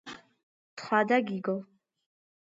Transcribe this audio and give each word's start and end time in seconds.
თხა 0.81 1.01
და 1.11 1.19
გიგო. 1.27 1.55